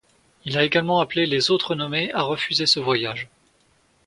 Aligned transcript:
Il 0.45 0.57
a 0.57 0.63
également 0.63 0.99
appelé 0.99 1.27
les 1.27 1.51
autres 1.51 1.75
nommés 1.75 2.11
à 2.13 2.23
refuser 2.23 2.65
ce 2.65 2.79
voyage. 2.79 3.29